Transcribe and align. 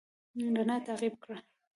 رڼا 0.55 0.77
تعقيب 0.85 1.13
کړه. 1.23 1.37